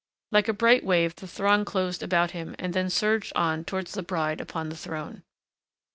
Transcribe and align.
Like 0.31 0.47
a 0.47 0.53
bright 0.53 0.83
wave 0.83 1.15
the 1.15 1.27
throng 1.27 1.63
closed 1.63 2.01
about 2.01 2.31
him 2.31 2.55
and 2.57 2.73
then 2.73 2.89
surged 2.89 3.31
on 3.35 3.63
towards 3.63 3.91
the 3.93 4.01
bride 4.01 4.41
upon 4.41 4.69
the 4.69 4.75
throne. 4.75 5.21